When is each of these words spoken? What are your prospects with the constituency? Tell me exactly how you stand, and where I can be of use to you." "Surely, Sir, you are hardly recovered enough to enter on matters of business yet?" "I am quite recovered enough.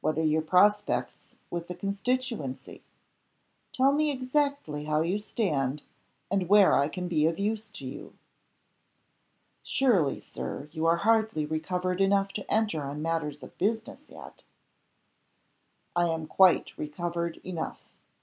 What 0.00 0.16
are 0.18 0.22
your 0.22 0.40
prospects 0.40 1.34
with 1.50 1.68
the 1.68 1.74
constituency? 1.74 2.84
Tell 3.74 3.92
me 3.92 4.10
exactly 4.10 4.84
how 4.86 5.02
you 5.02 5.18
stand, 5.18 5.82
and 6.30 6.48
where 6.48 6.72
I 6.74 6.88
can 6.88 7.06
be 7.06 7.26
of 7.26 7.38
use 7.38 7.68
to 7.72 7.86
you." 7.86 8.14
"Surely, 9.62 10.20
Sir, 10.20 10.70
you 10.72 10.86
are 10.86 10.96
hardly 10.96 11.44
recovered 11.44 12.00
enough 12.00 12.28
to 12.32 12.50
enter 12.50 12.80
on 12.80 13.02
matters 13.02 13.42
of 13.42 13.58
business 13.58 14.06
yet?" 14.08 14.42
"I 15.94 16.08
am 16.08 16.26
quite 16.26 16.72
recovered 16.78 17.36
enough. 17.44 17.82